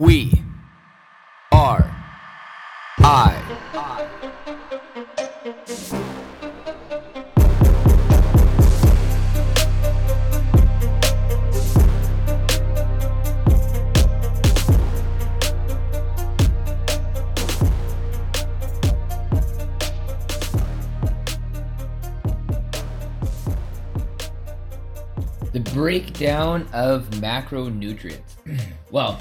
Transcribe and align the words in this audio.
We 0.00 0.44
are 1.50 1.90
I. 3.00 3.34
The 25.52 25.58
breakdown 25.74 26.68
of 26.72 27.10
macronutrients. 27.10 28.20
well, 28.92 29.20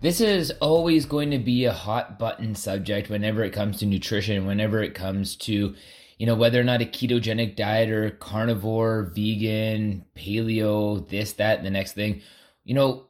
this 0.00 0.20
is 0.20 0.50
always 0.60 1.04
going 1.06 1.30
to 1.30 1.38
be 1.38 1.64
a 1.64 1.72
hot 1.72 2.18
button 2.18 2.54
subject 2.54 3.10
whenever 3.10 3.44
it 3.44 3.52
comes 3.52 3.78
to 3.78 3.86
nutrition, 3.86 4.46
whenever 4.46 4.82
it 4.82 4.94
comes 4.94 5.36
to, 5.36 5.74
you 6.18 6.26
know, 6.26 6.34
whether 6.34 6.60
or 6.60 6.64
not 6.64 6.80
a 6.80 6.86
ketogenic 6.86 7.56
diet 7.56 7.90
or 7.90 8.10
carnivore, 8.10 9.12
vegan, 9.14 10.04
paleo, 10.16 11.06
this, 11.08 11.34
that, 11.34 11.62
the 11.62 11.70
next 11.70 11.92
thing. 11.92 12.22
You 12.64 12.74
know, 12.74 13.06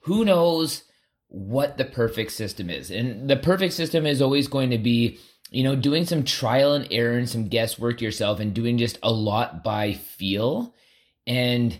who 0.00 0.24
knows 0.24 0.84
what 1.28 1.78
the 1.78 1.84
perfect 1.84 2.32
system 2.32 2.68
is? 2.68 2.90
And 2.90 3.28
the 3.28 3.36
perfect 3.36 3.72
system 3.72 4.04
is 4.04 4.20
always 4.20 4.46
going 4.46 4.70
to 4.70 4.78
be, 4.78 5.18
you 5.50 5.64
know, 5.64 5.74
doing 5.74 6.04
some 6.04 6.24
trial 6.24 6.74
and 6.74 6.86
error 6.90 7.16
and 7.16 7.28
some 7.28 7.48
guesswork 7.48 8.00
yourself 8.00 8.40
and 8.40 8.52
doing 8.52 8.76
just 8.76 8.98
a 9.02 9.10
lot 9.10 9.64
by 9.64 9.94
feel 9.94 10.74
and 11.26 11.78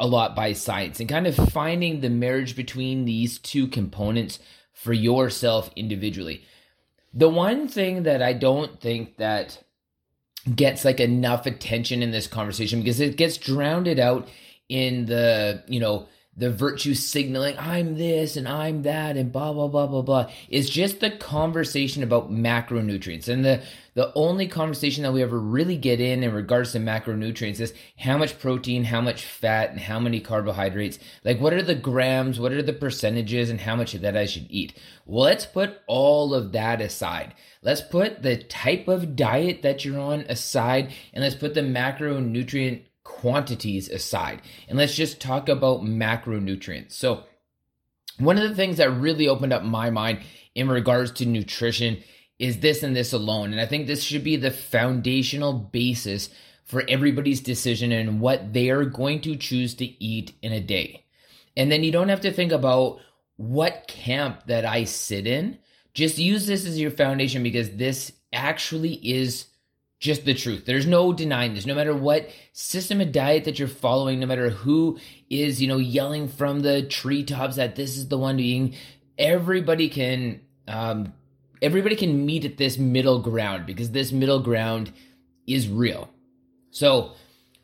a 0.00 0.06
lot 0.06 0.34
by 0.34 0.52
science 0.52 1.00
and 1.00 1.08
kind 1.08 1.26
of 1.26 1.34
finding 1.34 2.00
the 2.00 2.10
marriage 2.10 2.56
between 2.56 3.04
these 3.04 3.38
two 3.38 3.66
components 3.66 4.38
for 4.72 4.92
yourself 4.92 5.70
individually. 5.76 6.44
The 7.12 7.28
one 7.28 7.68
thing 7.68 8.02
that 8.02 8.22
I 8.22 8.32
don't 8.32 8.80
think 8.80 9.16
that 9.18 9.62
gets 10.54 10.84
like 10.84 11.00
enough 11.00 11.46
attention 11.46 12.02
in 12.02 12.10
this 12.10 12.26
conversation 12.26 12.80
because 12.80 13.00
it 13.00 13.16
gets 13.16 13.36
drowned 13.36 13.88
out 13.98 14.28
in 14.68 15.06
the, 15.06 15.62
you 15.68 15.80
know, 15.80 16.08
the 16.36 16.50
virtue 16.50 16.94
signaling, 16.94 17.56
I'm 17.58 17.96
this 17.96 18.36
and 18.36 18.48
I'm 18.48 18.82
that 18.82 19.16
and 19.16 19.30
blah 19.30 19.52
blah 19.52 19.68
blah 19.68 19.86
blah 19.86 20.02
blah. 20.02 20.30
Is 20.48 20.68
just 20.68 21.00
the 21.00 21.10
conversation 21.10 22.02
about 22.02 22.32
macronutrients. 22.32 23.28
And 23.28 23.44
the 23.44 23.62
the 23.94 24.12
only 24.14 24.48
conversation 24.48 25.04
that 25.04 25.12
we 25.12 25.22
ever 25.22 25.38
really 25.38 25.76
get 25.76 26.00
in 26.00 26.24
in 26.24 26.34
regards 26.34 26.72
to 26.72 26.80
macronutrients 26.80 27.60
is 27.60 27.72
how 27.96 28.18
much 28.18 28.40
protein, 28.40 28.84
how 28.84 29.00
much 29.00 29.24
fat, 29.24 29.70
and 29.70 29.78
how 29.78 30.00
many 30.00 30.20
carbohydrates. 30.20 30.98
Like 31.24 31.40
what 31.40 31.52
are 31.52 31.62
the 31.62 31.76
grams, 31.76 32.40
what 32.40 32.52
are 32.52 32.62
the 32.62 32.72
percentages, 32.72 33.50
and 33.50 33.60
how 33.60 33.76
much 33.76 33.94
of 33.94 34.00
that 34.00 34.16
I 34.16 34.26
should 34.26 34.46
eat. 34.50 34.76
Well, 35.06 35.26
let's 35.26 35.46
put 35.46 35.78
all 35.86 36.34
of 36.34 36.50
that 36.52 36.80
aside. 36.80 37.34
Let's 37.62 37.80
put 37.80 38.22
the 38.22 38.36
type 38.36 38.88
of 38.88 39.14
diet 39.14 39.62
that 39.62 39.84
you're 39.84 40.00
on 40.00 40.20
aside, 40.22 40.92
and 41.12 41.22
let's 41.22 41.36
put 41.36 41.54
the 41.54 41.60
macronutrient 41.60 42.82
quantities 43.04 43.88
aside. 43.88 44.42
And 44.68 44.76
let's 44.78 44.94
just 44.94 45.20
talk 45.20 45.48
about 45.48 45.82
macronutrients. 45.82 46.92
So, 46.92 47.24
one 48.18 48.38
of 48.38 48.48
the 48.48 48.54
things 48.54 48.76
that 48.76 48.90
really 48.90 49.28
opened 49.28 49.52
up 49.52 49.62
my 49.62 49.90
mind 49.90 50.20
in 50.54 50.68
regards 50.68 51.10
to 51.12 51.26
nutrition 51.26 52.02
is 52.38 52.60
this 52.60 52.82
and 52.82 52.94
this 52.94 53.12
alone. 53.12 53.52
And 53.52 53.60
I 53.60 53.66
think 53.66 53.86
this 53.86 54.02
should 54.02 54.24
be 54.24 54.36
the 54.36 54.50
foundational 54.50 55.52
basis 55.52 56.30
for 56.64 56.84
everybody's 56.88 57.40
decision 57.40 57.92
and 57.92 58.20
what 58.20 58.52
they 58.52 58.70
are 58.70 58.84
going 58.84 59.20
to 59.22 59.36
choose 59.36 59.74
to 59.74 60.04
eat 60.04 60.32
in 60.42 60.52
a 60.52 60.60
day. 60.60 61.04
And 61.56 61.70
then 61.70 61.84
you 61.84 61.92
don't 61.92 62.08
have 62.08 62.22
to 62.22 62.32
think 62.32 62.52
about 62.52 63.00
what 63.36 63.86
camp 63.86 64.46
that 64.46 64.64
I 64.64 64.84
sit 64.84 65.26
in. 65.26 65.58
Just 65.92 66.18
use 66.18 66.46
this 66.46 66.66
as 66.66 66.80
your 66.80 66.90
foundation 66.90 67.42
because 67.42 67.70
this 67.70 68.12
actually 68.32 68.94
is 68.94 69.46
just 70.04 70.26
the 70.26 70.34
truth. 70.34 70.66
There's 70.66 70.86
no 70.86 71.14
denying 71.14 71.54
this. 71.54 71.64
No 71.64 71.74
matter 71.74 71.96
what 71.96 72.28
system 72.52 73.00
of 73.00 73.10
diet 73.10 73.44
that 73.44 73.58
you're 73.58 73.66
following, 73.66 74.20
no 74.20 74.26
matter 74.26 74.50
who 74.50 74.98
is, 75.30 75.62
you 75.62 75.66
know, 75.66 75.78
yelling 75.78 76.28
from 76.28 76.60
the 76.60 76.82
treetops 76.82 77.56
that 77.56 77.74
this 77.74 77.96
is 77.96 78.08
the 78.08 78.18
one 78.18 78.36
being, 78.36 78.74
everybody 79.16 79.88
can 79.88 80.42
um 80.68 81.14
everybody 81.62 81.96
can 81.96 82.26
meet 82.26 82.44
at 82.44 82.58
this 82.58 82.76
middle 82.76 83.18
ground 83.20 83.64
because 83.64 83.92
this 83.92 84.12
middle 84.12 84.40
ground 84.40 84.92
is 85.46 85.68
real. 85.68 86.10
So, 86.70 87.12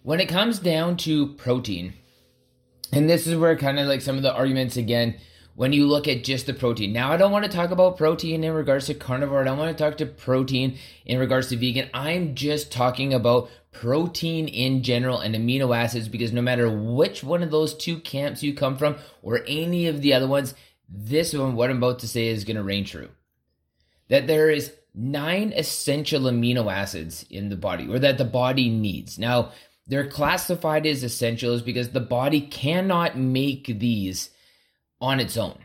when 0.03 0.19
it 0.19 0.29
comes 0.31 0.59
down 0.59 0.97
to 0.99 1.35
protein, 1.35 1.93
and 2.91 3.11
this 3.11 3.27
is 3.27 3.37
where 3.37 3.55
kind 3.55 3.79
of 3.79 3.87
like 3.87 4.01
some 4.01 4.17
of 4.17 4.23
the 4.23 4.33
arguments 4.33 4.79
again 4.79 5.17
when 5.61 5.75
you 5.75 5.87
look 5.87 6.09
at 6.09 6.25
just 6.25 6.47
the 6.47 6.55
protein. 6.55 6.91
Now, 6.91 7.13
I 7.13 7.19
don't 7.19 7.33
want 7.33 7.45
to 7.45 7.51
talk 7.51 7.71
about 7.71 7.99
protein 7.99 8.45
in 8.45 8.55
regards 8.55 8.87
to 8.87 8.95
carnivore. 8.95 9.43
I 9.43 9.45
don't 9.45 9.59
want 9.59 9.77
to 9.77 9.85
talk 9.85 9.99
to 9.99 10.07
protein 10.07 10.79
in 11.05 11.19
regards 11.19 11.49
to 11.49 11.57
vegan. 11.59 11.91
I'm 11.93 12.35
just 12.35 12.73
talking 12.73 13.13
about 13.13 13.51
protein 13.71 14.49
in 14.49 14.83
general 14.83 15.21
and 15.21 15.35
amino 15.35 15.77
acids 15.77 16.09
because 16.09 16.33
no 16.33 16.41
matter 16.41 16.71
which 16.71 17.23
one 17.23 17.43
of 17.43 17.51
those 17.51 17.75
two 17.75 17.99
camps 17.99 18.43
you 18.43 18.55
come 18.55 18.79
from 18.79 18.97
or 19.21 19.43
any 19.47 19.87
of 19.87 20.01
the 20.01 20.15
other 20.15 20.27
ones, 20.27 20.55
this 20.89 21.35
one, 21.35 21.55
what 21.55 21.69
I'm 21.69 21.77
about 21.77 21.99
to 21.99 22.09
say, 22.09 22.29
is 22.29 22.45
going 22.45 22.57
to 22.57 22.63
reign 22.63 22.87
true. 22.87 23.11
That 24.09 24.27
there 24.27 24.49
is 24.49 24.73
nine 24.95 25.53
essential 25.55 26.23
amino 26.23 26.73
acids 26.73 27.27
in 27.29 27.51
the 27.51 27.57
body 27.57 27.87
or 27.87 27.99
that 27.99 28.17
the 28.17 28.25
body 28.25 28.71
needs. 28.71 29.19
Now, 29.19 29.53
they're 29.87 30.09
classified 30.09 30.87
as 30.87 31.05
essentials 31.05 31.61
because 31.61 31.91
the 31.91 32.01
body 32.01 32.41
cannot 32.41 33.19
make 33.19 33.67
these 33.67 34.31
on 35.01 35.21
its 35.21 35.37
own. 35.37 35.59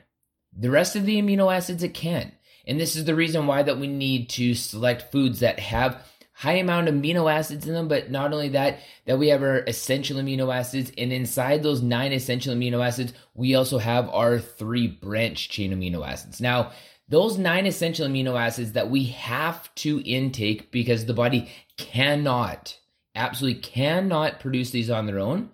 The 0.58 0.72
rest 0.72 0.96
of 0.96 1.06
the 1.06 1.22
amino 1.22 1.54
acids 1.54 1.84
it 1.84 1.94
can. 1.94 2.32
And 2.68 2.80
this 2.80 2.96
is 2.96 3.06
the 3.06 3.16
reason 3.16 3.48
why 3.48 3.64
that 3.64 3.78
we 3.78 3.88
need 3.88 4.30
to 4.30 4.56
select 4.56 5.12
foods 5.12 5.40
that 5.40 5.60
have 5.60 6.02
high 6.34 6.54
amount 6.54 6.88
of 6.88 6.96
amino 6.96 7.32
acids 7.32 7.66
in 7.66 7.74
them, 7.74 7.88
but 7.88 8.12
not 8.12 8.34
only 8.34 8.50
that, 8.50 8.80
that 9.06 9.18
we 9.18 9.30
have 9.30 9.42
our 9.42 9.60
essential 9.68 10.18
amino 10.18 10.54
acids, 10.54 10.92
and 10.98 11.14
inside 11.14 11.64
those 11.64 11.82
nine 11.82 12.12
essential 12.12 12.54
amino 12.54 12.86
acids, 12.86 13.14
we 13.34 13.56
also 13.56 13.78
have 13.78 14.10
our 14.10 14.40
three 14.40 14.88
branch 14.88 15.50
chain 15.50 15.74
amino 15.74 16.06
acids. 16.06 16.42
Now, 16.42 16.72
those 17.08 17.38
nine 17.38 17.66
essential 17.66 18.08
amino 18.08 18.40
acids 18.40 18.74
that 18.74 18.90
we 18.90 19.06
have 19.06 19.74
to 19.76 20.02
intake 20.02 20.72
because 20.72 21.06
the 21.06 21.14
body 21.14 21.50
cannot, 21.78 22.78
absolutely 23.14 23.62
cannot 23.62 24.40
produce 24.40 24.72
these 24.72 24.90
on 24.90 25.06
their 25.06 25.20
own 25.20 25.52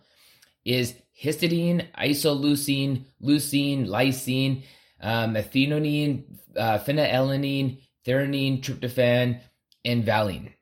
is 0.65 0.95
histidine, 1.21 1.87
isoleucine, 1.97 3.05
leucine, 3.21 3.87
lysine, 3.87 4.63
um, 5.01 5.33
methionine, 5.33 6.23
uh, 6.57 6.79
phenylalanine, 6.79 7.79
threonine, 8.05 8.61
tryptophan, 8.61 9.39
and 9.85 10.03
valine. 10.03 10.53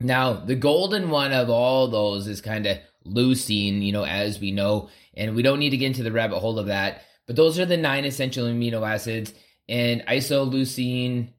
Now, 0.00 0.34
the 0.34 0.56
golden 0.56 1.10
one 1.10 1.32
of 1.32 1.50
all 1.50 1.88
those 1.88 2.26
is 2.26 2.40
kind 2.40 2.66
of 2.66 2.78
leucine, 3.06 3.82
you 3.82 3.92
know, 3.92 4.04
as 4.04 4.40
we 4.40 4.50
know, 4.50 4.90
and 5.14 5.34
we 5.34 5.42
don't 5.42 5.58
need 5.58 5.70
to 5.70 5.76
get 5.76 5.86
into 5.86 6.02
the 6.02 6.12
rabbit 6.12 6.38
hole 6.38 6.58
of 6.58 6.66
that. 6.66 7.02
But 7.26 7.36
those 7.36 7.58
are 7.58 7.66
the 7.66 7.76
nine 7.76 8.04
essential 8.04 8.46
amino 8.46 8.86
acids, 8.88 9.32
and 9.68 10.04
isoleucine, 10.06 11.30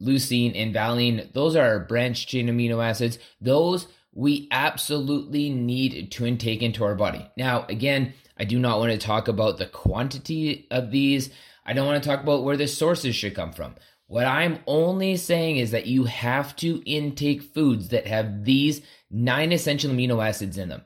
leucine, 0.00 0.52
and 0.54 0.72
valine. 0.72 1.28
Those 1.32 1.56
are 1.56 1.80
branch 1.80 2.26
chain 2.26 2.48
amino 2.48 2.82
acids. 2.84 3.18
Those 3.40 3.86
we 4.14 4.48
absolutely 4.50 5.50
need 5.50 6.12
to 6.12 6.26
intake 6.26 6.62
into 6.62 6.84
our 6.84 6.94
body. 6.94 7.28
Now, 7.36 7.66
again, 7.68 8.14
I 8.38 8.44
do 8.44 8.58
not 8.58 8.78
want 8.78 8.92
to 8.92 8.98
talk 8.98 9.28
about 9.28 9.58
the 9.58 9.66
quantity 9.66 10.66
of 10.70 10.90
these. 10.90 11.30
I 11.66 11.72
don't 11.72 11.86
want 11.86 12.02
to 12.02 12.08
talk 12.08 12.22
about 12.22 12.44
where 12.44 12.56
the 12.56 12.68
sources 12.68 13.16
should 13.16 13.34
come 13.34 13.52
from. 13.52 13.74
What 14.06 14.26
I'm 14.26 14.60
only 14.66 15.16
saying 15.16 15.56
is 15.56 15.72
that 15.72 15.86
you 15.86 16.04
have 16.04 16.54
to 16.56 16.82
intake 16.84 17.42
foods 17.42 17.88
that 17.88 18.06
have 18.06 18.44
these 18.44 18.82
nine 19.10 19.52
essential 19.52 19.90
amino 19.90 20.24
acids 20.24 20.58
in 20.58 20.68
them. 20.68 20.82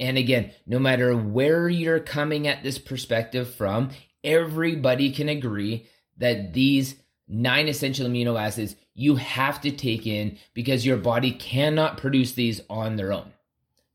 And 0.00 0.18
again, 0.18 0.50
no 0.66 0.78
matter 0.78 1.16
where 1.16 1.68
you're 1.68 2.00
coming 2.00 2.48
at 2.48 2.62
this 2.62 2.78
perspective 2.78 3.54
from, 3.54 3.90
everybody 4.24 5.12
can 5.12 5.28
agree 5.28 5.86
that 6.18 6.52
these 6.54 6.96
nine 7.32 7.66
essential 7.68 8.06
amino 8.06 8.40
acids 8.40 8.76
you 8.94 9.16
have 9.16 9.60
to 9.62 9.70
take 9.70 10.06
in 10.06 10.38
because 10.54 10.84
your 10.84 10.98
body 10.98 11.32
cannot 11.32 11.96
produce 11.96 12.32
these 12.32 12.60
on 12.68 12.96
their 12.96 13.12
own. 13.12 13.32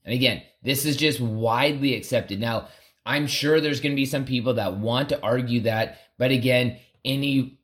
And 0.03 0.13
again, 0.13 0.41
this 0.63 0.85
is 0.85 0.97
just 0.97 1.19
widely 1.19 1.95
accepted. 1.95 2.39
Now, 2.39 2.69
I'm 3.05 3.27
sure 3.27 3.61
there's 3.61 3.79
going 3.79 3.91
to 3.91 3.97
be 3.97 4.05
some 4.05 4.25
people 4.25 4.55
that 4.55 4.77
want 4.77 5.09
to 5.09 5.21
argue 5.21 5.61
that, 5.61 5.99
but 6.17 6.31
again, 6.31 6.77
any, 7.05 7.59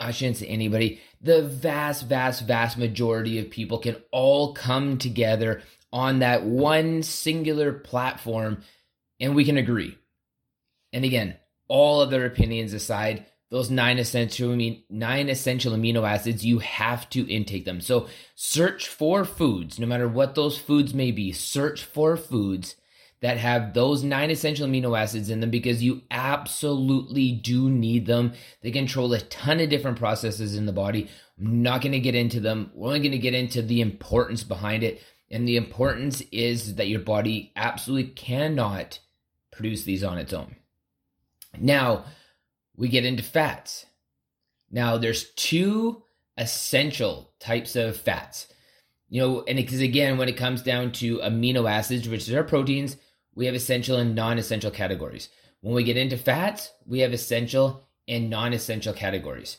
I 0.00 0.10
shouldn't 0.10 0.38
say 0.38 0.46
anybody, 0.46 1.00
the 1.20 1.42
vast, 1.42 2.06
vast, 2.06 2.46
vast 2.46 2.76
majority 2.76 3.38
of 3.38 3.48
people 3.48 3.78
can 3.78 3.96
all 4.10 4.54
come 4.54 4.98
together 4.98 5.62
on 5.92 6.18
that 6.18 6.44
one 6.44 7.02
singular 7.02 7.72
platform 7.72 8.62
and 9.20 9.34
we 9.34 9.44
can 9.44 9.56
agree. 9.56 9.96
And 10.92 11.04
again, 11.04 11.36
all 11.68 12.00
other 12.00 12.26
opinions 12.26 12.72
aside, 12.72 13.26
those 13.50 13.70
nine 13.70 13.98
essential 13.98 14.56
nine 14.90 15.28
essential 15.28 15.72
amino 15.72 16.08
acids 16.08 16.44
you 16.44 16.58
have 16.58 17.08
to 17.10 17.28
intake 17.30 17.64
them 17.64 17.80
so 17.80 18.08
search 18.34 18.88
for 18.88 19.24
foods 19.24 19.78
no 19.78 19.86
matter 19.86 20.08
what 20.08 20.34
those 20.34 20.58
foods 20.58 20.92
may 20.94 21.10
be 21.10 21.32
search 21.32 21.84
for 21.84 22.16
foods 22.16 22.76
that 23.20 23.38
have 23.38 23.72
those 23.72 24.04
nine 24.04 24.30
essential 24.30 24.68
amino 24.68 24.98
acids 24.98 25.30
in 25.30 25.40
them 25.40 25.50
because 25.50 25.82
you 25.82 26.02
absolutely 26.10 27.32
do 27.32 27.70
need 27.70 28.06
them. 28.06 28.32
They 28.62 28.70
control 28.70 29.12
a 29.12 29.20
ton 29.20 29.60
of 29.60 29.70
different 29.70 29.98
processes 29.98 30.54
in 30.54 30.66
the 30.66 30.72
body. 30.72 31.08
I'm 31.38 31.62
not 31.62 31.80
going 31.80 31.92
to 31.92 32.00
get 32.00 32.14
into 32.14 32.40
them. 32.40 32.70
We're 32.74 32.88
only 32.88 33.00
going 33.00 33.12
to 33.12 33.18
get 33.18 33.34
into 33.34 33.62
the 33.62 33.80
importance 33.80 34.44
behind 34.44 34.82
it. 34.82 35.02
And 35.30 35.48
the 35.48 35.56
importance 35.56 36.20
is 36.30 36.76
that 36.76 36.88
your 36.88 37.00
body 37.00 37.52
absolutely 37.56 38.10
cannot 38.12 39.00
produce 39.50 39.84
these 39.84 40.04
on 40.04 40.18
its 40.18 40.32
own. 40.32 40.56
Now, 41.58 42.04
we 42.76 42.88
get 42.88 43.04
into 43.04 43.22
fats. 43.22 43.86
Now, 44.70 44.96
there's 44.96 45.30
two 45.34 46.02
essential 46.36 47.32
types 47.40 47.76
of 47.76 47.96
fats. 47.96 48.48
You 49.08 49.20
know, 49.20 49.44
and 49.46 49.56
because 49.56 49.80
again, 49.80 50.18
when 50.18 50.28
it 50.28 50.36
comes 50.36 50.62
down 50.62 50.92
to 50.92 51.18
amino 51.18 51.70
acids, 51.70 52.08
which 52.08 52.28
are 52.30 52.42
proteins, 52.42 52.96
we 53.34 53.46
have 53.46 53.54
essential 53.54 53.98
and 53.98 54.14
non 54.14 54.38
essential 54.38 54.70
categories. 54.70 55.28
When 55.60 55.74
we 55.74 55.84
get 55.84 55.96
into 55.96 56.16
fats, 56.16 56.72
we 56.86 57.00
have 57.00 57.12
essential 57.12 57.84
and 58.08 58.28
non 58.28 58.52
essential 58.52 58.92
categories. 58.92 59.58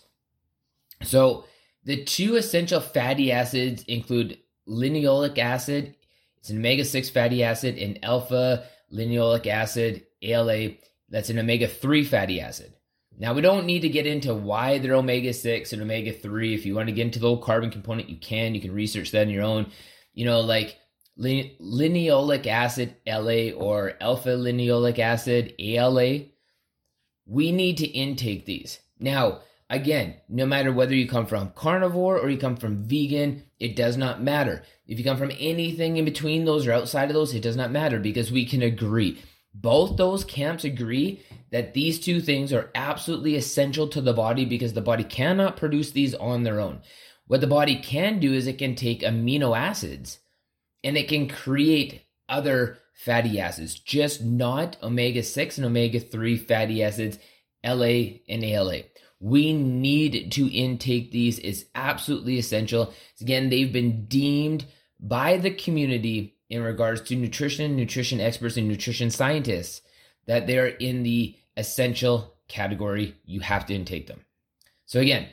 So, 1.03 1.45
the 1.83 2.03
two 2.03 2.35
essential 2.35 2.81
fatty 2.81 3.31
acids 3.31 3.83
include 3.83 4.39
linoleic 4.67 5.37
acid, 5.37 5.95
it's 6.37 6.49
an 6.49 6.57
omega 6.57 6.83
6 6.83 7.09
fatty 7.09 7.43
acid, 7.43 7.77
and 7.77 8.03
alpha 8.03 8.65
linoleic 8.91 9.47
acid, 9.47 10.05
ALA, 10.21 10.71
that's 11.09 11.29
an 11.29 11.39
omega 11.39 11.67
3 11.67 12.03
fatty 12.03 12.41
acid. 12.41 12.73
Now, 13.19 13.33
we 13.33 13.41
don't 13.41 13.65
need 13.65 13.81
to 13.81 13.89
get 13.89 14.05
into 14.05 14.33
why 14.35 14.77
they're 14.77 14.93
omega 14.93 15.33
6 15.33 15.73
and 15.73 15.81
omega 15.81 16.13
3. 16.13 16.53
If 16.53 16.65
you 16.65 16.75
want 16.75 16.87
to 16.87 16.93
get 16.93 17.07
into 17.07 17.19
the 17.19 17.27
low 17.27 17.37
carbon 17.37 17.71
component, 17.71 18.09
you 18.09 18.17
can. 18.17 18.53
You 18.53 18.61
can 18.61 18.73
research 18.73 19.11
that 19.11 19.23
on 19.23 19.29
your 19.31 19.43
own. 19.43 19.71
You 20.13 20.25
know, 20.25 20.41
like 20.41 20.77
linoleic 21.19 22.45
acid, 22.45 22.95
LA, 23.07 23.51
or 23.51 23.93
alpha 23.99 24.29
linoleic 24.29 24.99
acid, 24.99 25.53
ALA. 25.59 26.25
We 27.25 27.51
need 27.51 27.77
to 27.79 27.87
intake 27.87 28.45
these. 28.45 28.79
Now, 28.99 29.39
again, 29.69 30.17
no 30.29 30.45
matter 30.45 30.71
whether 30.71 30.93
you 30.93 31.07
come 31.07 31.25
from 31.25 31.51
carnivore 31.55 32.19
or 32.19 32.29
you 32.29 32.37
come 32.37 32.55
from 32.55 32.87
vegan, 32.87 33.43
it 33.59 33.75
does 33.75 33.97
not 33.97 34.21
matter. 34.21 34.63
If 34.85 34.99
you 34.99 35.03
come 35.03 35.17
from 35.17 35.31
anything 35.39 35.97
in 35.97 36.05
between 36.05 36.45
those 36.45 36.67
or 36.67 36.71
outside 36.71 37.09
of 37.09 37.15
those, 37.15 37.33
it 37.33 37.41
does 37.41 37.57
not 37.57 37.71
matter 37.71 37.99
because 37.99 38.31
we 38.31 38.45
can 38.45 38.61
agree. 38.61 39.19
Both 39.59 39.97
those 39.97 40.23
camps 40.23 40.63
agree 40.63 41.23
that 41.51 41.73
these 41.73 41.99
two 41.99 42.21
things 42.21 42.53
are 42.53 42.69
absolutely 42.75 43.35
essential 43.35 43.87
to 43.87 44.01
the 44.01 44.13
body 44.13 44.45
because 44.45 44.73
the 44.73 44.81
body 44.81 45.03
cannot 45.03 45.57
produce 45.57 45.91
these 45.91 46.13
on 46.13 46.43
their 46.43 46.59
own. 46.59 46.81
What 47.25 47.41
the 47.41 47.47
body 47.47 47.75
can 47.77 48.19
do 48.19 48.33
is 48.33 48.45
it 48.45 48.59
can 48.59 48.75
take 48.75 49.01
amino 49.01 49.57
acids 49.57 50.19
and 50.83 50.95
it 50.95 51.07
can 51.07 51.27
create 51.27 52.03
other 52.29 52.77
fatty 52.93 53.39
acids, 53.39 53.79
just 53.79 54.23
not 54.23 54.77
omega 54.83 55.23
6 55.23 55.57
and 55.57 55.65
omega 55.65 55.99
3 55.99 56.37
fatty 56.37 56.83
acids, 56.83 57.17
LA 57.65 58.19
and 58.29 58.43
ALA. 58.43 58.81
We 59.19 59.53
need 59.53 60.31
to 60.33 60.47
intake 60.53 61.11
these. 61.11 61.39
It's 61.39 61.65
absolutely 61.73 62.37
essential. 62.37 62.93
Again, 63.19 63.49
they've 63.49 63.73
been 63.73 64.05
deemed 64.05 64.65
by 64.99 65.37
the 65.37 65.51
community 65.51 66.36
in 66.49 66.61
regards 66.61 67.01
to 67.01 67.15
nutrition, 67.15 67.75
nutrition 67.75 68.19
experts, 68.19 68.57
and 68.57 68.67
nutrition 68.67 69.09
scientists 69.09 69.81
that 70.25 70.47
they're 70.47 70.67
in 70.67 71.03
the 71.03 71.35
essential 71.55 72.35
category. 72.47 73.15
You 73.25 73.41
have 73.41 73.65
to 73.67 73.75
intake 73.75 74.07
them. 74.07 74.21
So, 74.85 74.99
again, 74.99 75.27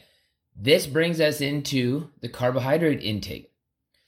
this 0.57 0.87
brings 0.87 1.21
us 1.21 1.41
into 1.41 2.11
the 2.21 2.29
carbohydrate 2.29 3.03
intake. 3.03 3.53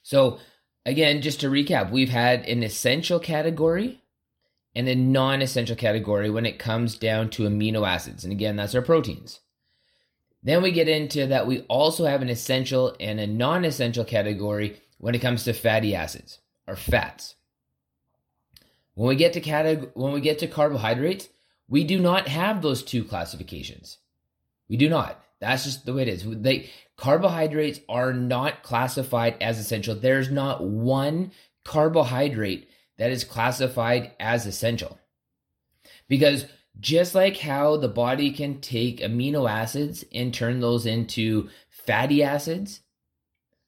So, 0.02 0.38
again, 0.84 1.22
just 1.22 1.40
to 1.40 1.50
recap, 1.50 1.90
we've 1.90 2.10
had 2.10 2.44
an 2.46 2.62
essential 2.62 3.18
category 3.18 4.02
and 4.74 4.88
a 4.88 4.94
non 4.94 5.42
essential 5.42 5.76
category 5.76 6.30
when 6.30 6.46
it 6.46 6.58
comes 6.58 6.96
down 6.96 7.30
to 7.30 7.44
amino 7.44 7.86
acids. 7.86 8.24
And 8.24 8.32
again, 8.32 8.56
that's 8.56 8.74
our 8.74 8.82
proteins. 8.82 9.40
Then 10.42 10.62
we 10.62 10.70
get 10.70 10.88
into 10.88 11.26
that 11.26 11.46
we 11.46 11.62
also 11.62 12.06
have 12.06 12.22
an 12.22 12.28
essential 12.28 12.94
and 13.00 13.18
a 13.18 13.26
non 13.26 13.64
essential 13.64 14.04
category 14.04 14.80
when 14.98 15.14
it 15.14 15.20
comes 15.20 15.44
to 15.44 15.52
fatty 15.52 15.94
acids 15.94 16.38
or 16.66 16.76
fats. 16.76 17.34
When 18.94 19.08
we 19.08 19.16
get 19.16 19.34
to 19.34 19.40
categ- 19.40 19.90
when 19.94 20.12
we 20.12 20.20
get 20.20 20.38
to 20.40 20.46
carbohydrates, 20.46 21.28
we 21.68 21.84
do 21.84 21.98
not 21.98 22.28
have 22.28 22.62
those 22.62 22.82
two 22.82 23.04
classifications. 23.04 23.98
We 24.68 24.76
do 24.76 24.88
not. 24.88 25.22
That's 25.40 25.64
just 25.64 25.84
the 25.84 25.92
way 25.92 26.02
it 26.02 26.08
is. 26.08 26.24
They 26.26 26.70
carbohydrates 26.96 27.80
are 27.88 28.12
not 28.12 28.62
classified 28.62 29.36
as 29.40 29.58
essential. 29.58 29.94
There's 29.94 30.30
not 30.30 30.64
one 30.64 31.32
carbohydrate 31.64 32.68
that 32.96 33.10
is 33.10 33.24
classified 33.24 34.12
as 34.18 34.46
essential. 34.46 34.98
Because 36.08 36.46
just 36.80 37.14
like 37.14 37.36
how 37.38 37.76
the 37.76 37.88
body 37.88 38.30
can 38.30 38.60
take 38.60 39.00
amino 39.00 39.50
acids 39.50 40.04
and 40.12 40.32
turn 40.32 40.60
those 40.60 40.86
into 40.86 41.48
fatty 41.68 42.22
acids, 42.22 42.80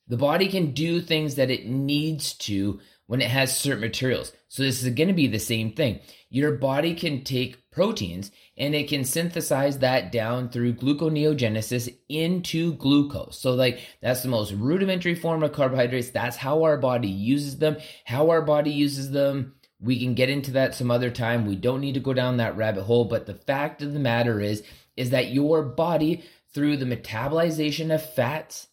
the 0.08 0.16
body 0.16 0.48
can 0.48 0.72
do 0.72 1.00
things 1.00 1.34
that 1.36 1.50
it 1.50 1.66
needs 1.66 2.34
to 2.34 2.80
when 3.06 3.20
it 3.20 3.30
has 3.30 3.56
certain 3.56 3.80
materials. 3.80 4.32
So 4.48 4.62
this 4.62 4.82
is 4.82 4.94
going 4.94 5.08
to 5.08 5.14
be 5.14 5.26
the 5.26 5.38
same 5.38 5.72
thing. 5.72 6.00
Your 6.30 6.52
body 6.52 6.94
can 6.94 7.24
take 7.24 7.70
proteins 7.70 8.30
and 8.56 8.74
it 8.74 8.88
can 8.88 9.04
synthesize 9.04 9.78
that 9.78 10.10
down 10.10 10.48
through 10.48 10.74
gluconeogenesis 10.74 11.94
into 12.08 12.74
glucose. 12.74 13.38
So 13.38 13.52
like 13.52 13.80
that's 14.02 14.22
the 14.22 14.28
most 14.28 14.52
rudimentary 14.52 15.14
form 15.14 15.42
of 15.42 15.52
carbohydrates. 15.52 16.10
That's 16.10 16.36
how 16.36 16.64
our 16.64 16.76
body 16.76 17.08
uses 17.08 17.58
them. 17.58 17.76
How 18.04 18.30
our 18.30 18.42
body 18.42 18.70
uses 18.70 19.10
them 19.10 19.54
we 19.80 19.98
can 19.98 20.14
get 20.14 20.28
into 20.28 20.50
that 20.52 20.74
some 20.74 20.90
other 20.90 21.10
time. 21.10 21.46
We 21.46 21.56
don't 21.56 21.80
need 21.80 21.94
to 21.94 22.00
go 22.00 22.12
down 22.12 22.38
that 22.38 22.56
rabbit 22.56 22.84
hole, 22.84 23.04
but 23.04 23.26
the 23.26 23.34
fact 23.34 23.82
of 23.82 23.92
the 23.92 24.00
matter 24.00 24.40
is 24.40 24.62
is 24.96 25.10
that 25.10 25.30
your 25.30 25.62
body 25.62 26.24
through 26.52 26.76
the 26.76 26.84
metabolization 26.84 27.94
of 27.94 28.14
fats 28.14 28.67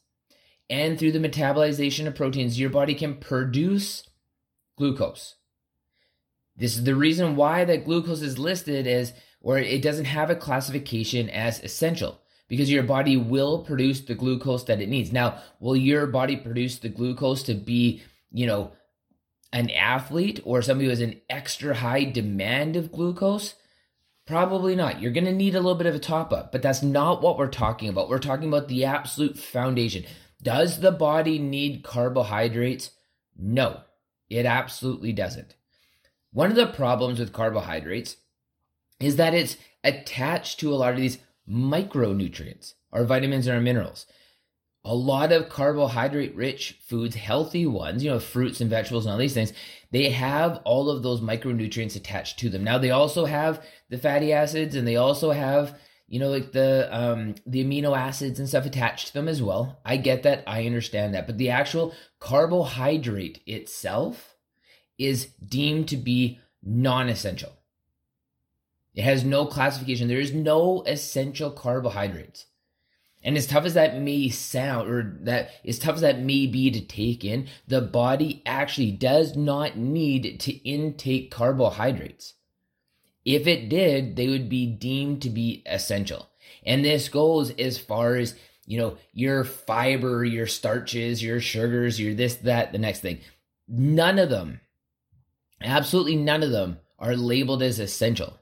and 0.70 0.98
through 0.98 1.12
the 1.12 1.20
metabolization 1.20 2.08
of 2.08 2.16
proteins, 2.16 2.60
your 2.60 2.70
body 2.70 2.96
can 2.96 3.16
produce 3.16 4.08
glucose. 4.78 5.36
This 6.58 6.76
is 6.76 6.84
the 6.84 6.96
reason 6.96 7.36
why 7.36 7.66
that 7.66 7.86
glucose 7.86 8.22
is 8.22 8.40
listed 8.40 8.88
as, 8.88 9.14
or 9.42 9.58
it 9.58 9.82
doesn't 9.82 10.06
have 10.06 10.30
a 10.30 10.36
classification 10.36 11.30
as 11.30 11.64
essential, 11.64 12.22
because 12.48 12.72
your 12.72 12.84
body 12.84 13.18
will 13.18 13.64
produce 13.64 14.02
the 14.02 14.16
glucose 14.16 14.64
that 14.66 14.82
it 14.82 14.90
needs. 14.90 15.12
Now, 15.12 15.40
will 15.60 15.76
your 15.76 16.08
body 16.08 16.36
produce 16.36 16.80
the 16.80 16.90
glucose 16.90 17.44
to 17.44 17.54
be, 17.54 18.02
you 18.32 18.48
know, 18.48 18.72
an 19.52 19.70
athlete 19.70 20.40
or 20.44 20.62
somebody 20.62 20.86
who 20.86 20.90
has 20.92 21.02
an 21.02 21.22
extra 21.30 21.76
high 21.76 22.06
demand 22.06 22.76
of 22.76 22.92
glucose? 22.92 23.56
Probably 24.26 24.76
not. 24.76 25.02
You're 25.02 25.12
going 25.12 25.26
to 25.26 25.32
need 25.32 25.54
a 25.54 25.60
little 25.60 25.76
bit 25.76 25.88
of 25.88 25.96
a 25.96 26.00
top 26.00 26.34
up, 26.34 26.52
but 26.52 26.62
that's 26.62 26.82
not 26.82 27.22
what 27.22 27.38
we're 27.38 27.48
talking 27.48 27.90
about. 27.90 28.10
We're 28.10 28.18
talking 28.18 28.48
about 28.48 28.68
the 28.68 28.86
absolute 28.86 29.38
foundation. 29.38 30.06
Does 30.46 30.80
the 30.80 30.92
body 30.92 31.40
need 31.40 31.84
carbohydrates? 31.84 32.92
No, 33.36 33.82
it 34.30 34.46
absolutely 34.46 35.12
doesn't. 35.12 35.56
One 36.32 36.52
of 36.52 36.56
the 36.56 36.68
problems 36.68 37.20
with 37.20 37.34
carbohydrates 37.34 38.18
is 39.00 39.16
that 39.16 39.34
it's 39.34 39.58
attached 39.84 40.60
to 40.60 40.72
a 40.72 40.76
lot 40.76 40.94
of 40.94 41.00
these 41.00 41.18
micronutrients, 41.50 42.76
our 42.94 43.06
vitamins 43.06 43.48
and 43.48 43.56
our 43.56 43.62
minerals 43.62 44.06
a 44.86 44.94
lot 44.94 45.32
of 45.32 45.50
carbohydrate 45.50 46.36
rich 46.36 46.80
foods, 46.86 47.16
healthy 47.16 47.66
ones, 47.66 48.04
you 48.04 48.12
know, 48.12 48.20
fruits 48.20 48.62
and 48.62 48.70
vegetables 48.70 49.06
and 49.06 49.14
all 49.14 49.18
these 49.18 49.34
things, 49.34 49.52
they 49.90 50.12
have 50.12 50.62
all 50.64 50.92
of 50.92 51.02
those 51.02 51.22
micronutrients 51.22 51.96
attached 51.96 52.38
to 52.38 52.50
them. 52.50 52.64
Now 52.64 52.78
they 52.78 52.92
also 52.92 53.26
have 53.26 53.66
the 53.90 53.98
fatty 53.98 54.32
acids 54.32 54.76
and 54.76 54.88
they 54.88 54.96
also 54.96 55.32
have, 55.32 55.80
you 56.08 56.20
know, 56.20 56.30
like 56.30 56.52
the 56.52 56.88
um 56.96 57.36
the 57.46 57.64
amino 57.64 57.98
acids 57.98 58.40
and 58.40 58.48
stuff 58.48 58.66
attached 58.66 59.08
to 59.08 59.14
them 59.14 59.28
as 59.28 59.42
well. 59.42 59.80
I 59.84 59.98
get 59.98 60.24
that, 60.24 60.44
I 60.46 60.66
understand 60.66 61.14
that. 61.14 61.26
But 61.26 61.38
the 61.38 61.50
actual 61.50 61.94
carbohydrate 62.20 63.42
itself 63.46 64.36
is 64.98 65.26
deemed 65.46 65.88
to 65.90 65.98
be 65.98 66.40
non-essential. 66.64 67.54
It 68.94 69.04
has 69.04 69.26
no 69.26 69.46
classification. 69.46 70.08
There 70.08 70.20
is 70.20 70.34
no 70.34 70.84
essential 70.84 71.52
carbohydrates. 71.52 72.46
And 73.22 73.36
as 73.36 73.48
tough 73.48 73.66
as 73.66 73.74
that 73.74 74.00
may 74.00 74.30
sound, 74.30 74.88
or 74.88 75.18
that 75.22 75.50
as 75.68 75.80
tough 75.80 75.96
as 75.96 76.02
that 76.02 76.22
may 76.22 76.46
be 76.46 76.70
to 76.70 76.80
take 76.80 77.26
in, 77.26 77.48
the 77.68 77.82
body 77.82 78.44
actually 78.46 78.92
does 78.92 79.36
not 79.36 79.78
need 79.78 80.40
to 80.42 80.54
intake 80.58 81.32
carbohydrates. 81.32 82.35
If 83.26 83.48
it 83.48 83.70
did, 83.70 84.16
they 84.16 84.28
would 84.28 84.48
be 84.48 84.68
deemed 84.68 85.24
to 85.24 85.30
be 85.30 85.64
essential. 85.66 86.30
And 86.64 86.86
this 86.86 87.10
goes 87.10 87.52
as 87.52 87.78
far 87.78 88.16
as, 88.16 88.36
you 88.66 88.78
know, 88.78 88.98
your 89.14 89.44
fiber, 89.44 90.24
your 90.24 90.48
starches, 90.48 91.24
your 91.24 91.42
sugars, 91.42 92.00
your 92.00 92.14
this, 92.14 92.36
that, 92.38 92.72
the 92.72 92.78
next 92.78 93.00
thing. 93.02 93.20
None 93.68 94.20
of 94.20 94.30
them, 94.30 94.62
absolutely 95.60 96.16
none 96.16 96.44
of 96.44 96.52
them 96.52 96.80
are 97.00 97.16
labeled 97.16 97.64
as 97.64 97.80
essential. 97.80 98.40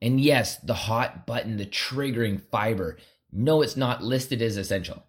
And 0.00 0.20
yes, 0.20 0.56
the 0.56 0.74
hot 0.74 1.26
button, 1.26 1.56
the 1.56 1.66
triggering 1.66 2.40
fiber, 2.50 2.98
no, 3.32 3.62
it's 3.62 3.76
not 3.76 4.02
listed 4.02 4.40
as 4.42 4.56
essential. 4.56 5.02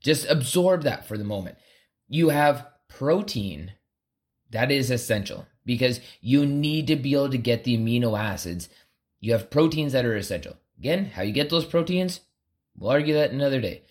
Just 0.00 0.28
absorb 0.28 0.82
that 0.82 1.06
for 1.06 1.16
the 1.16 1.24
moment. 1.24 1.56
You 2.08 2.28
have 2.28 2.66
protein 2.88 3.72
that 4.50 4.70
is 4.70 4.90
essential. 4.90 5.46
Because 5.66 6.00
you 6.22 6.46
need 6.46 6.86
to 6.86 6.96
be 6.96 7.12
able 7.12 7.28
to 7.30 7.36
get 7.36 7.64
the 7.64 7.76
amino 7.76 8.18
acids. 8.18 8.70
You 9.20 9.32
have 9.32 9.50
proteins 9.50 9.92
that 9.92 10.06
are 10.06 10.16
essential. 10.16 10.56
Again, 10.78 11.06
how 11.06 11.22
you 11.22 11.32
get 11.32 11.50
those 11.50 11.66
proteins? 11.66 12.20
We'll 12.76 12.90
argue 12.90 13.14
that 13.14 13.32
another 13.32 13.60
day. 13.60 13.82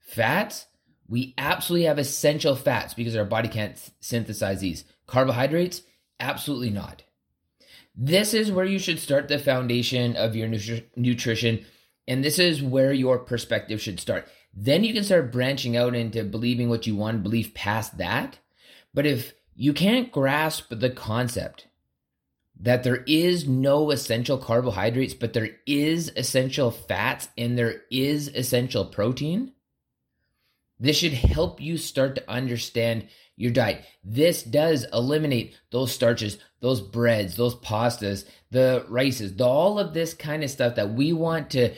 Fats, 0.00 0.66
we 1.08 1.34
absolutely 1.36 1.86
have 1.86 1.98
essential 1.98 2.56
fats 2.56 2.94
because 2.94 3.14
our 3.14 3.24
body 3.24 3.48
can't 3.48 3.78
synthesize 4.00 4.60
these. 4.60 4.84
Carbohydrates, 5.06 5.82
absolutely 6.18 6.70
not. 6.70 7.02
This 7.94 8.32
is 8.32 8.50
where 8.50 8.64
you 8.64 8.78
should 8.78 8.98
start 8.98 9.28
the 9.28 9.38
foundation 9.38 10.16
of 10.16 10.34
your 10.34 10.48
nutri- 10.48 10.84
nutrition, 10.96 11.66
and 12.08 12.24
this 12.24 12.38
is 12.38 12.62
where 12.62 12.92
your 12.92 13.18
perspective 13.18 13.80
should 13.80 14.00
start. 14.00 14.26
Then 14.54 14.84
you 14.84 14.94
can 14.94 15.04
start 15.04 15.32
branching 15.32 15.76
out 15.76 15.94
into 15.94 16.24
believing 16.24 16.68
what 16.68 16.86
you 16.86 16.96
want 16.96 17.22
believe 17.22 17.54
past 17.54 17.98
that. 17.98 18.38
But 18.94 19.06
if 19.06 19.34
you 19.54 19.72
can't 19.72 20.12
grasp 20.12 20.66
the 20.70 20.90
concept 20.90 21.66
that 22.60 22.84
there 22.84 23.02
is 23.06 23.46
no 23.48 23.90
essential 23.90 24.38
carbohydrates, 24.38 25.14
but 25.14 25.32
there 25.32 25.50
is 25.66 26.12
essential 26.16 26.70
fats 26.70 27.28
and 27.36 27.58
there 27.58 27.82
is 27.90 28.28
essential 28.28 28.84
protein, 28.84 29.52
this 30.78 30.96
should 30.96 31.12
help 31.12 31.60
you 31.60 31.76
start 31.76 32.14
to 32.16 32.30
understand 32.30 33.08
your 33.36 33.50
diet. 33.50 33.84
This 34.04 34.42
does 34.42 34.86
eliminate 34.92 35.58
those 35.70 35.92
starches, 35.92 36.38
those 36.60 36.80
breads, 36.80 37.36
those 37.36 37.56
pastas, 37.56 38.24
the 38.50 38.84
rices, 38.88 39.34
the, 39.36 39.44
all 39.44 39.78
of 39.78 39.94
this 39.94 40.14
kind 40.14 40.44
of 40.44 40.50
stuff 40.50 40.76
that 40.76 40.94
we 40.94 41.12
want 41.12 41.50
to 41.50 41.74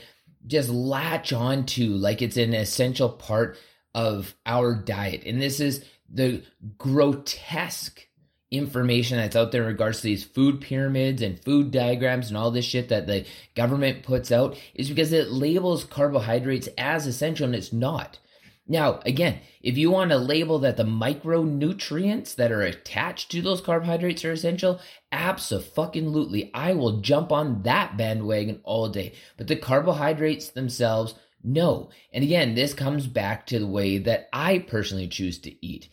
just 0.46 0.68
latch 0.68 1.32
on 1.32 1.64
to 1.64 1.90
like 1.90 2.20
it's 2.20 2.36
an 2.36 2.52
essential 2.52 3.08
part 3.08 3.56
of 3.94 4.34
our 4.44 4.74
diet. 4.74 5.22
And 5.24 5.40
this 5.40 5.60
is 5.60 5.84
the 6.10 6.42
grotesque 6.78 8.06
information 8.50 9.16
that's 9.16 9.36
out 9.36 9.52
there 9.52 9.62
in 9.62 9.68
regards 9.68 9.98
to 9.98 10.04
these 10.04 10.24
food 10.24 10.60
pyramids 10.60 11.22
and 11.22 11.42
food 11.42 11.70
diagrams 11.70 12.28
and 12.28 12.36
all 12.36 12.50
this 12.50 12.64
shit 12.64 12.88
that 12.88 13.06
the 13.06 13.26
government 13.54 14.02
puts 14.02 14.30
out 14.30 14.56
is 14.74 14.88
because 14.88 15.12
it 15.12 15.30
labels 15.30 15.84
carbohydrates 15.84 16.68
as 16.78 17.06
essential 17.06 17.46
and 17.46 17.54
it's 17.54 17.72
not. 17.72 18.18
Now, 18.66 19.00
again, 19.04 19.40
if 19.60 19.76
you 19.76 19.90
want 19.90 20.10
to 20.10 20.16
label 20.16 20.60
that 20.60 20.78
the 20.78 20.84
micronutrients 20.84 22.34
that 22.36 22.50
are 22.50 22.62
attached 22.62 23.30
to 23.32 23.42
those 23.42 23.60
carbohydrates 23.60 24.24
are 24.24 24.32
essential, 24.32 24.80
absolutely, 25.12 26.50
I 26.54 26.72
will 26.72 27.00
jump 27.00 27.30
on 27.30 27.62
that 27.64 27.98
bandwagon 27.98 28.60
all 28.64 28.88
day. 28.88 29.12
But 29.36 29.48
the 29.48 29.56
carbohydrates 29.56 30.48
themselves, 30.48 31.14
no. 31.44 31.90
And 32.12 32.24
again, 32.24 32.54
this 32.54 32.74
comes 32.74 33.06
back 33.06 33.46
to 33.46 33.58
the 33.58 33.66
way 33.66 33.98
that 33.98 34.28
I 34.32 34.58
personally 34.58 35.08
choose 35.08 35.38
to 35.40 35.66
eat. 35.66 35.88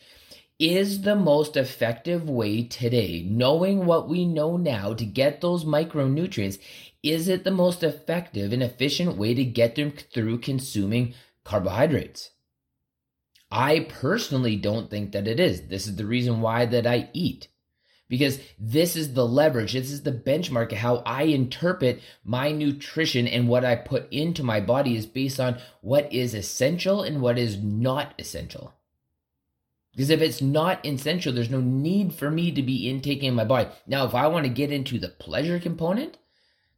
Is 0.57 1.01
the 1.01 1.15
most 1.15 1.57
effective 1.57 2.29
way 2.29 2.63
today, 2.63 3.25
knowing 3.27 3.85
what 3.85 4.07
we 4.07 4.25
know 4.25 4.57
now 4.57 4.93
to 4.93 5.05
get 5.05 5.41
those 5.41 5.65
micronutrients, 5.65 6.59
is 7.03 7.27
it 7.27 7.43
the 7.43 7.51
most 7.51 7.83
effective 7.83 8.53
and 8.53 8.61
efficient 8.61 9.17
way 9.17 9.33
to 9.33 9.43
get 9.43 9.75
them 9.75 9.91
through 9.91 10.37
consuming 10.37 11.15
carbohydrates? 11.43 12.31
I 13.51 13.87
personally 13.89 14.55
don't 14.55 14.89
think 14.89 15.11
that 15.11 15.27
it 15.27 15.39
is. 15.39 15.67
This 15.67 15.87
is 15.87 15.95
the 15.95 16.05
reason 16.05 16.41
why 16.41 16.65
that 16.67 16.87
I 16.87 17.09
eat. 17.11 17.49
Because 18.11 18.41
this 18.59 18.97
is 18.97 19.13
the 19.13 19.25
leverage, 19.25 19.71
this 19.71 19.89
is 19.89 20.03
the 20.03 20.11
benchmark 20.11 20.73
how 20.73 20.97
I 21.05 21.23
interpret 21.23 22.01
my 22.25 22.51
nutrition 22.51 23.25
and 23.25 23.47
what 23.47 23.63
I 23.63 23.77
put 23.77 24.11
into 24.11 24.43
my 24.43 24.59
body 24.59 24.97
is 24.97 25.05
based 25.05 25.39
on 25.39 25.59
what 25.79 26.11
is 26.11 26.33
essential 26.33 27.03
and 27.03 27.21
what 27.21 27.39
is 27.39 27.57
not 27.57 28.13
essential. 28.19 28.73
Because 29.93 30.09
if 30.09 30.21
it's 30.21 30.41
not 30.41 30.85
essential, 30.85 31.31
there's 31.31 31.49
no 31.49 31.61
need 31.61 32.13
for 32.13 32.29
me 32.29 32.51
to 32.51 32.61
be 32.61 32.89
intaking 32.89 33.33
my 33.33 33.45
body. 33.45 33.69
Now, 33.87 34.05
if 34.05 34.13
I 34.13 34.27
want 34.27 34.43
to 34.43 34.51
get 34.51 34.73
into 34.73 34.99
the 34.99 35.07
pleasure 35.07 35.57
component, 35.57 36.17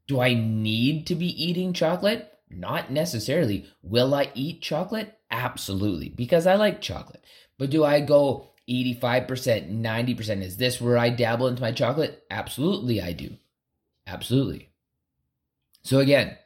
do 0.06 0.20
I 0.20 0.36
need 0.36 1.08
to 1.08 1.16
be 1.16 1.44
eating 1.44 1.74
chocolate? 1.74 2.32
Not 2.48 2.92
necessarily. 2.92 3.66
Will 3.82 4.14
I 4.14 4.32
eat 4.36 4.62
chocolate? 4.62 5.18
Absolutely, 5.32 6.10
because 6.10 6.46
I 6.46 6.58
like 6.58 6.80
chocolate. 6.80 7.24
But 7.58 7.72
do 7.72 7.84
I 7.84 8.02
go 8.02 8.53
85%, 8.70 9.82
90%? 9.82 10.42
Is 10.42 10.58
this 10.58 10.80
where 10.80 10.98
I 10.98 11.10
dabble 11.10 11.48
into 11.48 11.62
my 11.62 11.72
chocolate? 11.72 12.24
Absolutely, 12.30 13.02
I 13.02 13.14
do. 13.14 13.38
Absolutely. 14.08 14.70
So 15.84 16.00
again, 16.00 16.38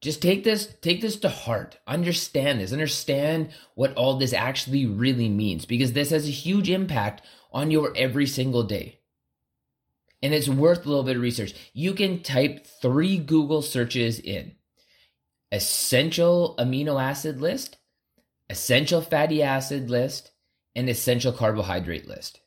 just 0.00 0.20
take 0.20 0.44
this 0.44 0.74
take 0.82 1.00
this 1.00 1.16
to 1.16 1.30
heart 1.30 1.78
understand 1.86 2.60
this 2.60 2.74
understand 2.74 3.48
what 3.74 3.94
all 3.94 4.18
this 4.18 4.34
actually 4.34 4.84
really 4.84 5.30
means 5.30 5.64
because 5.64 5.94
this 5.94 6.10
has 6.10 6.28
a 6.28 6.30
huge 6.30 6.68
impact 6.68 7.22
on 7.52 7.70
your 7.70 7.90
every 7.96 8.26
single 8.26 8.64
day 8.64 8.98
and 10.22 10.34
it's 10.34 10.46
worth 10.46 10.84
a 10.84 10.88
little 10.90 11.04
bit 11.04 11.16
of 11.16 11.22
research 11.22 11.54
you 11.72 11.94
can 11.94 12.22
type 12.22 12.66
three 12.66 13.16
google 13.16 13.62
searches 13.62 14.20
in 14.20 14.52
essential 15.50 16.54
amino 16.58 17.02
acid 17.02 17.40
list 17.40 17.78
essential 18.48 19.00
fatty 19.00 19.42
acid 19.42 19.90
list, 19.90 20.30
and 20.74 20.88
essential 20.88 21.32
carbohydrate 21.32 22.06
list. 22.08 22.40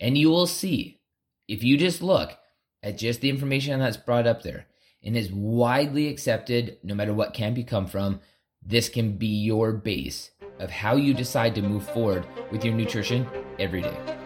And 0.00 0.18
you 0.18 0.30
will 0.30 0.46
see, 0.46 1.00
if 1.48 1.62
you 1.62 1.76
just 1.76 2.02
look 2.02 2.36
at 2.82 2.98
just 2.98 3.20
the 3.20 3.30
information 3.30 3.80
that's 3.80 3.96
brought 3.96 4.26
up 4.26 4.42
there 4.42 4.66
and 5.02 5.16
is 5.16 5.32
widely 5.32 6.08
accepted, 6.08 6.78
no 6.82 6.94
matter 6.94 7.14
what 7.14 7.34
camp 7.34 7.58
you 7.58 7.64
come 7.64 7.86
from, 7.86 8.20
this 8.62 8.88
can 8.88 9.16
be 9.16 9.26
your 9.26 9.72
base 9.72 10.30
of 10.58 10.70
how 10.70 10.96
you 10.96 11.12
decide 11.12 11.54
to 11.54 11.62
move 11.62 11.88
forward 11.90 12.26
with 12.50 12.64
your 12.64 12.74
nutrition 12.74 13.26
every 13.58 13.82
day. 13.82 14.23